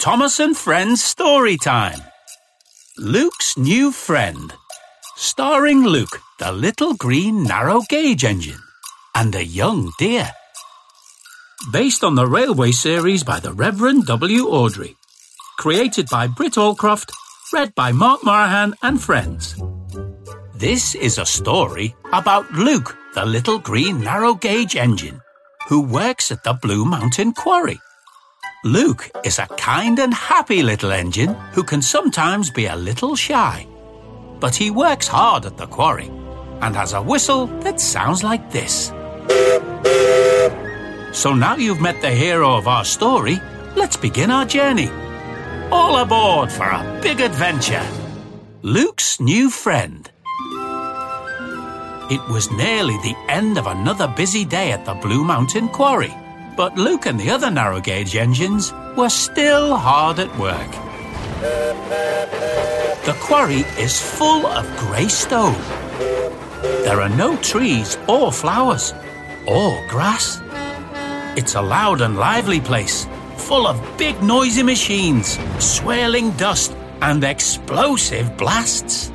[0.00, 2.00] Thomas and Friends Story Time.
[2.96, 4.50] Luke's New Friend.
[5.14, 8.62] Starring Luke, the little green narrow gauge engine,
[9.14, 10.30] and a young deer.
[11.70, 14.46] Based on the railway series by the Reverend W.
[14.46, 14.96] Awdry.
[15.58, 17.12] Created by Britt Allcroft,
[17.52, 19.54] read by Mark Moraghan and friends.
[20.54, 25.20] This is a story about Luke, the little green narrow gauge engine,
[25.68, 27.78] who works at the Blue Mountain Quarry.
[28.64, 33.66] Luke is a kind and happy little engine who can sometimes be a little shy.
[34.38, 36.08] But he works hard at the quarry
[36.60, 38.88] and has a whistle that sounds like this.
[41.12, 43.40] So now you've met the hero of our story,
[43.76, 44.90] let's begin our journey.
[45.72, 47.86] All aboard for a big adventure.
[48.60, 50.10] Luke's new friend.
[52.10, 56.12] It was nearly the end of another busy day at the Blue Mountain Quarry,
[56.60, 60.70] but Luke and the other narrow gauge engines were still hard at work.
[63.06, 65.56] The quarry is full of grey stone.
[66.84, 68.92] There are no trees or flowers
[69.46, 70.42] or grass.
[71.34, 73.06] It's a loud and lively place,
[73.38, 79.08] full of big noisy machines, swirling dust, and explosive blasts.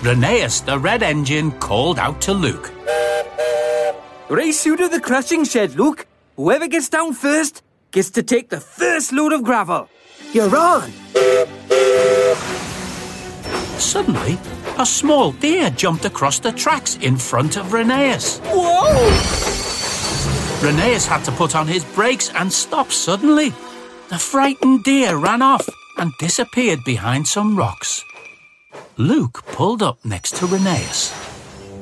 [0.00, 2.72] Rheneas, the red engine, called out to Luke.
[4.32, 6.06] Race you to the crushing shed, Luke.
[6.36, 9.90] Whoever gets down first gets to take the first load of gravel.
[10.32, 10.90] You're on.
[13.78, 14.38] Suddenly,
[14.78, 18.40] a small deer jumped across the tracks in front of Rheneas.
[18.44, 19.10] Whoa!
[20.66, 23.50] Rheneas had to put on his brakes and stop suddenly.
[24.08, 28.02] The frightened deer ran off and disappeared behind some rocks.
[28.96, 31.12] Luke pulled up next to Rheneas.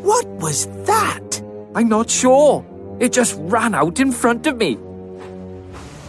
[0.00, 1.47] What was that?
[1.74, 2.64] I'm not sure.
[3.00, 4.76] It just ran out in front of me.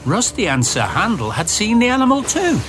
[0.06, 2.60] Rusty and Sir Handel had seen the animal too.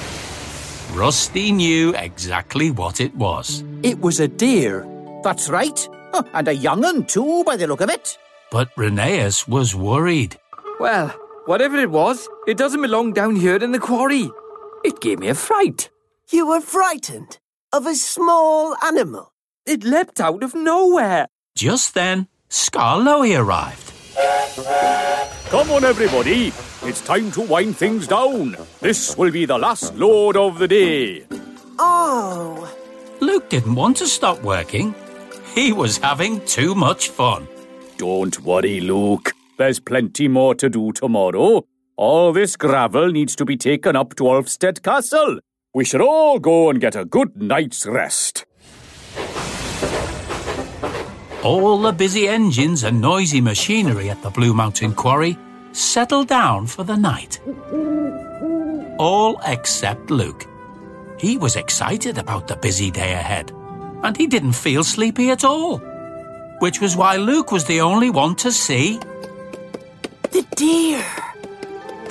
[0.92, 4.86] Rusty knew exactly what it was, It was a deer.
[5.22, 5.88] That's right.
[6.12, 8.18] Oh, and a young un too, by the look of it.
[8.50, 10.36] but Rheneas was worried.
[10.80, 11.08] Well,
[11.46, 14.28] whatever it was, it doesn't belong down here in the quarry.
[14.84, 15.88] It gave me a fright.
[16.30, 17.38] You were frightened
[17.72, 19.32] of a small animal.
[19.66, 21.28] It leapt out of nowhere.
[21.54, 23.92] Just then, Skarloey arrived.
[25.50, 26.48] Come on, everybody.
[26.82, 28.56] It's time to wind things down.
[28.80, 31.26] This will be the last load of the day.
[31.78, 32.72] Oh,
[33.20, 34.94] Luke didn't want to stop working.
[35.54, 37.46] He was having too much fun.
[37.98, 39.32] Don't worry, Luke.
[39.56, 41.64] There's plenty more to do tomorrow.
[41.96, 45.38] All this gravel needs to be taken up to Ulfstead Castle.
[45.72, 48.44] We should all go and get a good night's rest.
[51.42, 55.38] All the busy engines and noisy machinery at the Blue Mountain Quarry
[55.72, 57.40] settled down for the night.
[58.98, 60.46] All except Luke.
[61.18, 63.52] He was excited about the busy day ahead,
[64.02, 65.78] and he didn't feel sleepy at all.
[66.58, 68.98] Which was why Luke was the only one to see.
[70.32, 71.02] the deer.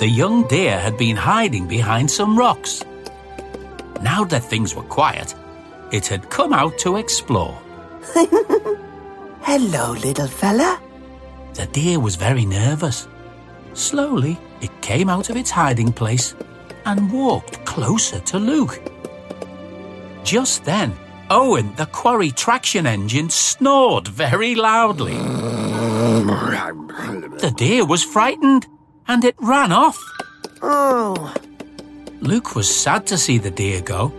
[0.00, 2.82] The young deer had been hiding behind some rocks.
[4.02, 5.36] Now that things were quiet,
[5.92, 7.56] it had come out to explore.
[9.42, 10.80] Hello, little fella.
[11.54, 13.08] The deer was very nervous.
[13.74, 16.34] Slowly, it came out of its hiding place
[16.84, 18.80] and walked closer to Luke.
[20.24, 20.96] Just then,
[21.30, 25.14] Owen, the quarry traction engine, snored very loudly.
[27.38, 28.66] The deer was frightened
[29.08, 29.98] and it ran off.
[30.62, 31.34] Oh,
[32.20, 34.12] Luke was sad to see the deer go,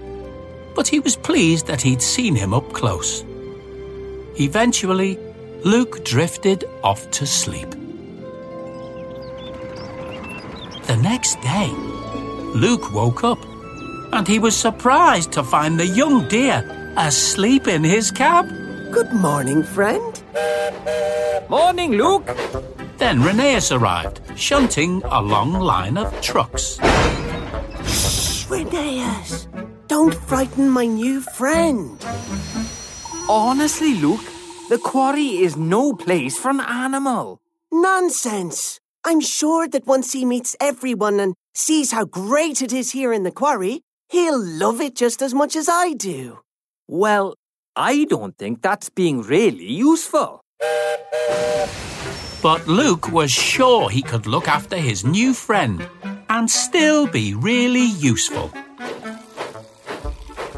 [0.76, 3.24] but he was pleased that he'd seen him up close.
[4.40, 5.20] Eventually,
[5.64, 7.70] Luke drifted off to sleep.
[10.88, 11.70] The next day,
[12.56, 13.40] Luke woke up
[14.14, 16.66] and he was surprised to find the young deer
[16.98, 18.48] asleep in his cab.
[18.92, 20.24] good morning, friend.
[21.50, 22.26] Morning, Luke.
[22.98, 26.78] Then Rheneas arrived, shunting a long line of trucks.
[28.50, 29.48] Rheneas,
[29.88, 31.98] don't frighten my new friend.
[33.30, 34.31] Honestly, Luke,
[34.72, 37.42] the quarry is no place for an animal.
[37.74, 38.80] Nonsense.
[39.04, 43.24] I'm sure that once he meets everyone and sees how great it is here in
[43.24, 46.40] the quarry, he'll love it just as much as I do.
[46.88, 47.36] Well,
[47.76, 50.40] I don't think that's being really useful.
[52.42, 55.86] But Luke was sure he could look after his new friend
[56.30, 58.54] and still be really useful.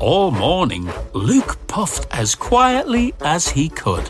[0.03, 4.09] All morning, Luke puffed as quietly as he could,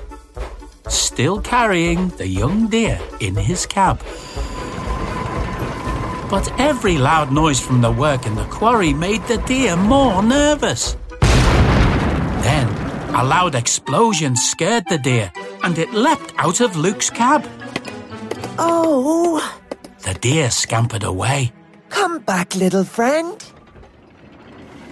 [0.87, 3.99] still carrying the young deer in his cab.
[6.31, 10.97] But every loud noise from the work in the quarry made the deer more nervous.
[12.41, 12.67] Then
[13.13, 15.31] a loud explosion scared the deer
[15.63, 17.45] and it leapt out of Luke's cab.
[18.57, 19.37] Oh,
[19.99, 21.51] The deer scampered away.
[21.89, 23.37] come back, little friend.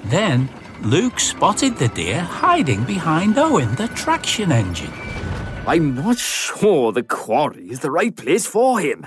[0.06, 0.48] Then
[0.84, 4.92] Luke spotted the deer hiding behind Owen, the traction engine.
[5.68, 9.06] I'm not sure the quarry is the right place for him.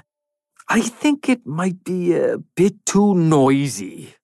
[0.69, 4.15] I think it might be a bit too noisy.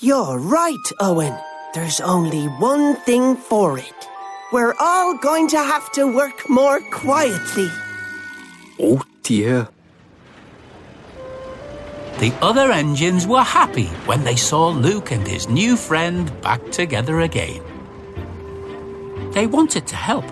[0.00, 1.36] You're right, Owen.
[1.74, 4.08] There's only one thing for it.
[4.50, 7.68] We're all going to have to work more quietly.
[8.80, 9.68] Oh dear.
[12.18, 17.20] The other engines were happy when they saw Luke and his new friend back together
[17.20, 17.60] again.
[19.32, 20.24] They wanted to help,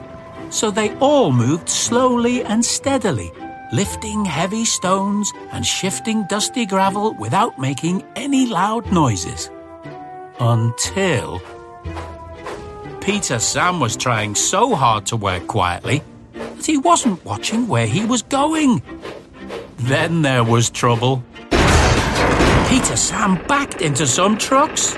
[0.50, 3.32] so they all moved slowly and steadily,
[3.73, 9.50] lifting heavy stones and shifting dusty gravel without making any loud noises.
[10.38, 11.43] Until.
[13.00, 16.02] Peter Sam was trying so hard to work quietly
[16.32, 18.81] that he wasn't watching where he was going.
[19.79, 21.25] Then there was trouble.
[22.72, 24.94] Peter Sam backed into some trucks.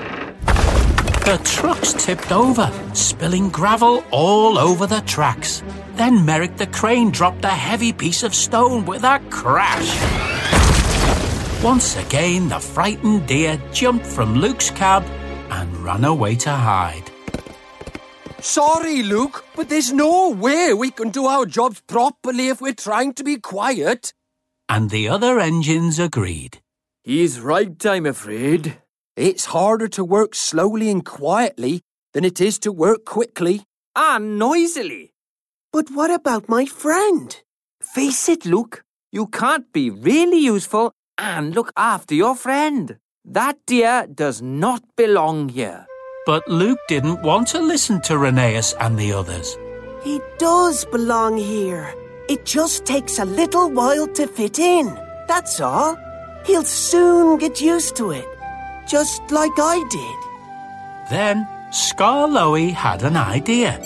[1.27, 5.61] The trucks tipped over, spilling gravel all over the tracks.
[5.95, 9.91] Then Merrick the crane dropped a heavy piece of stone with a crash.
[11.61, 15.03] Once again, the frightened deer jumped from Luke's cab
[15.49, 17.11] and ran away to hide.
[18.39, 23.13] Sorry, Luke, but there's no way we can do our jobs properly if we're trying
[23.15, 24.13] to be quiet.
[24.69, 26.61] And the other engines agreed.
[27.07, 28.79] He's right, I'm afraid.
[29.15, 31.81] It's harder to work slowly and quietly
[32.13, 33.61] than it is to work quickly.
[33.95, 35.13] And noisily.
[35.71, 37.39] But what about my friend?
[37.79, 38.83] Face it, Luke.
[39.11, 42.97] You can't be really useful and look after your friend.
[43.23, 45.85] That deer does not belong here.
[46.25, 49.55] But Luke didn't want to listen to Rheneas and the others.
[50.03, 51.93] He does belong here.
[52.29, 54.87] It just takes a little while to fit in.
[55.27, 55.97] That's all.
[56.45, 58.25] He'll soon get used to it.
[58.87, 61.09] Just like I did.
[61.09, 63.79] Then Skarloey had an idea.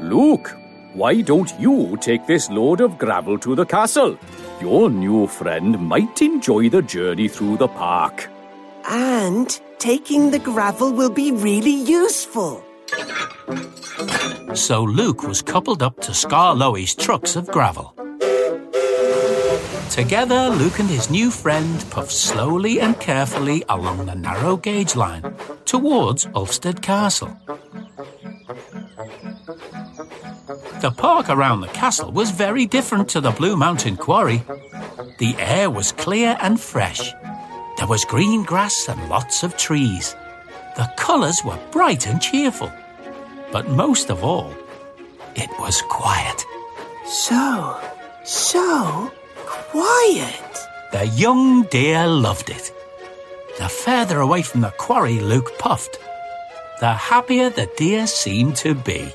[0.00, 0.56] Luke,
[0.94, 4.18] why don't you take this load of gravel to the castle?
[4.60, 8.28] Your new friend might enjoy the journey through the park.
[8.88, 12.64] And taking the gravel will be really useful.
[14.54, 17.92] So Luke was coupled up to Skarloey's trucks of gravel.
[19.90, 25.34] Together, Luke and his new friend puffed slowly and carefully along the narrow gauge line
[25.64, 27.36] towards Ulfstead Castle.
[30.80, 34.42] The park around the castle was very different to the Blue Mountain Quarry.
[35.18, 37.12] The air was clear and fresh.
[37.78, 40.14] There was green grass and lots of trees.
[40.76, 42.70] The colours were bright and cheerful.
[43.50, 44.52] But most of all,
[45.34, 46.44] it was quiet.
[47.06, 47.80] So,
[48.24, 49.10] so
[49.70, 50.58] quiet.
[50.92, 52.72] The young deer loved it.
[53.58, 55.98] The further away from the quarry Luke puffed,
[56.80, 59.12] the happier the deer seemed to be.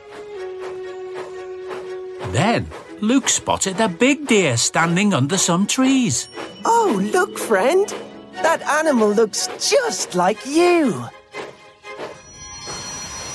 [2.31, 2.67] Then
[3.01, 6.27] Luke spotted a big deer standing under some trees.
[6.65, 7.93] Oh, look, friend.
[8.41, 11.05] That animal looks just like you.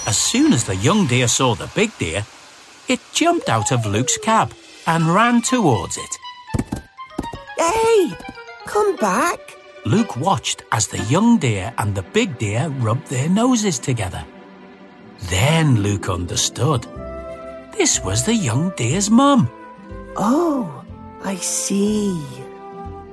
[0.06, 2.24] As soon as the young deer saw the big deer,
[2.88, 4.52] it jumped out of Luke's cab
[4.86, 6.18] and ran towards it.
[7.56, 8.12] Hey,
[8.66, 9.38] come back.
[9.84, 14.24] Luke watched as the young deer and the big deer rubbed their noses together.
[15.30, 16.86] Then Luke understood.
[17.72, 19.48] This was the young deer's mum.
[20.16, 20.84] Oh,
[21.22, 22.20] I see.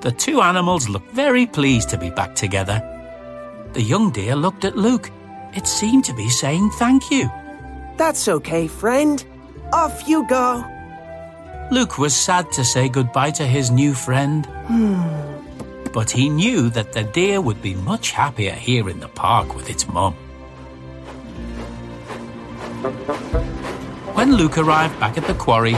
[0.02, 2.82] The two animals looked very pleased to be back together.
[3.74, 5.10] The young deer looked at Luke.
[5.54, 7.30] It seemed to be saying thank you.
[7.98, 9.24] That's okay, friend.
[9.72, 10.66] Off you go.
[11.72, 14.46] Luke was sad to say goodbye to his new friend.
[14.68, 15.02] Hmm.
[15.92, 19.70] But he knew that the deer would be much happier here in the park with
[19.70, 20.14] its mum.
[24.14, 25.76] When Luke arrived back at the quarry,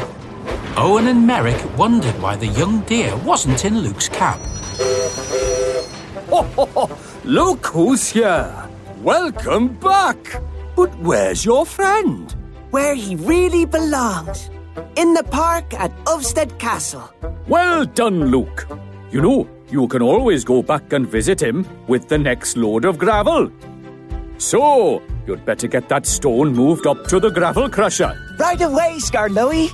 [0.78, 4.40] Owen and Merrick wondered why the young deer wasn't in Luke's cab.
[7.24, 8.70] Look who's here.
[9.02, 10.42] Welcome back.
[10.76, 12.34] But where's your friend?
[12.72, 14.50] Where he really belongs.
[14.96, 17.10] In the park at Ulfstead Castle.
[17.48, 18.68] Well done, Luke.
[19.12, 22.98] You know, you can always go back and visit him with the next load of
[22.98, 23.52] gravel.
[24.38, 28.14] So, you'd better get that stone moved up to the gravel crusher.
[28.38, 29.70] Right away, Skarloey.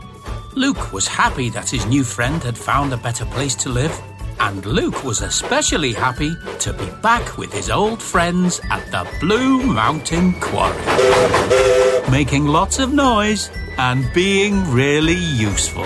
[0.55, 3.97] Luke was happy that his new friend had found a better place to live,
[4.39, 9.63] and Luke was especially happy to be back with his old friends at the Blue
[9.63, 10.75] Mountain Quarry,
[12.11, 13.49] making lots of noise
[13.81, 15.83] and being really useful.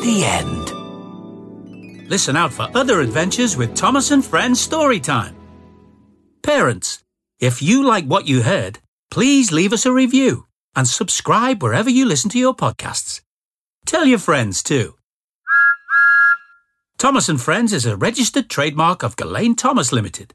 [0.00, 2.08] The end.
[2.08, 5.34] Listen out for other adventures with Thomas and Friends Storytime.
[6.42, 7.04] Parents,
[7.38, 8.78] if you like what you heard,
[9.10, 13.20] please leave us a review and subscribe wherever you listen to your podcasts.
[13.84, 14.94] Tell your friends too.
[16.96, 20.32] Thomas and Friends is a registered trademark of Gullane Thomas Limited,